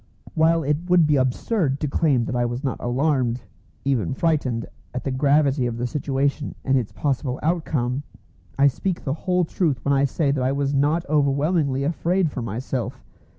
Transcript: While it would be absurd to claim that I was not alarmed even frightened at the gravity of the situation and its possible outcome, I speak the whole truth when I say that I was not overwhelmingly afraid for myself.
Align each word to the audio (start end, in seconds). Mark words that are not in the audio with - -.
While 0.33 0.63
it 0.63 0.77
would 0.89 1.05
be 1.05 1.15
absurd 1.15 1.79
to 1.81 1.87
claim 1.87 2.25
that 2.25 2.35
I 2.35 2.43
was 2.43 2.63
not 2.63 2.79
alarmed 2.81 3.43
even 3.85 4.15
frightened 4.15 4.65
at 4.95 5.03
the 5.03 5.11
gravity 5.11 5.67
of 5.67 5.77
the 5.77 5.85
situation 5.85 6.55
and 6.65 6.75
its 6.75 6.91
possible 6.91 7.39
outcome, 7.43 8.01
I 8.57 8.65
speak 8.65 9.03
the 9.03 9.13
whole 9.29 9.45
truth 9.45 9.85
when 9.85 9.93
I 9.93 10.05
say 10.05 10.31
that 10.31 10.43
I 10.43 10.53
was 10.53 10.73
not 10.73 11.07
overwhelmingly 11.07 11.83
afraid 11.83 12.31
for 12.31 12.41
myself. 12.41 13.03